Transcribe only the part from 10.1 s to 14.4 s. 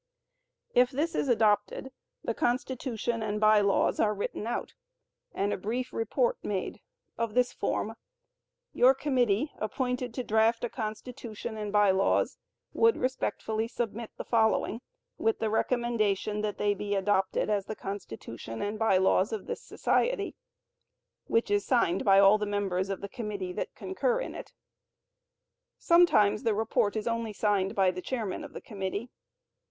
to draft a Constitution and By Laws, would respectfully submit the